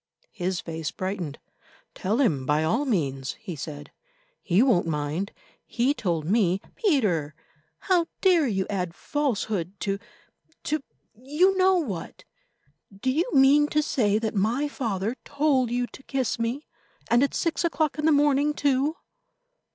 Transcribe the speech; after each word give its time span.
His 0.31 0.61
face 0.61 0.89
brightened. 0.89 1.37
"Tell 1.93 2.17
him 2.19 2.47
by 2.47 2.63
all 2.63 2.85
means," 2.85 3.33
he 3.33 3.55
said; 3.55 3.91
"he 4.41 4.63
won't 4.63 4.87
mind. 4.87 5.31
He 5.67 5.93
told 5.93 6.25
me——" 6.25 6.59
"Peter, 6.75 7.35
how 7.81 8.07
dare 8.19 8.47
you 8.47 8.65
add 8.67 8.95
falsehood 8.95 9.79
to—to—you 9.79 11.55
know 11.55 11.75
what. 11.75 12.23
Do 12.91 13.11
you 13.11 13.29
mean 13.31 13.67
to 13.67 13.83
say 13.83 14.17
that 14.17 14.33
my 14.33 14.67
father 14.67 15.17
told 15.23 15.69
you 15.69 15.85
to 15.85 16.01
kiss 16.01 16.39
me, 16.39 16.65
and 17.11 17.21
at 17.21 17.35
six 17.35 17.63
o'clock 17.63 17.99
in 17.99 18.05
the 18.05 18.11
morning, 18.11 18.55
too?" 18.55 18.95